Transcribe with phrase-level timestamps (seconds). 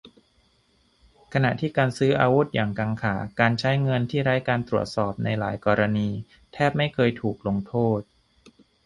[1.33, 6.09] ขณะที่การซื้ออาวุธอย่างกังขา การใช้เงินที่ไร้การตรวจสอบในหลายกรณี
[6.53, 8.01] แทบไม่เคยถูกลงโทษ